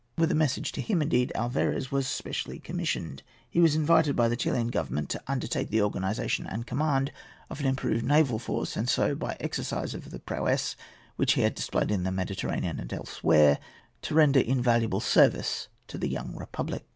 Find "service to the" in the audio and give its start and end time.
15.01-16.09